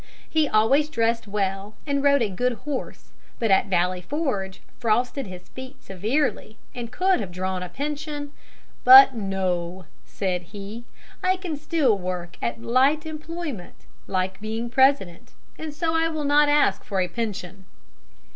[0.27, 5.49] He always dressed well and rode a good horse, but at Valley Forge frosted his
[5.49, 8.31] feet severely, and could have drawn a pension,
[8.83, 10.85] "but no," said he,
[11.23, 16.49] "I can still work at light employment, like being President, and so I will not
[16.49, 17.65] ask for a pension."